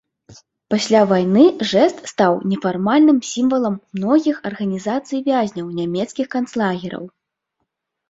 [0.73, 7.03] Пасля вайны жэст стаў нефармальным сімвалам многіх арганізацый вязняў нямецкіх канцлагераў.